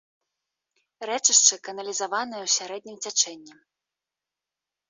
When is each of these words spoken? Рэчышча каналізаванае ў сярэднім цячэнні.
Рэчышча 1.09 1.55
каналізаванае 1.69 2.39
ў 2.43 2.49
сярэднім 2.57 2.97
цячэнні. 3.05 3.55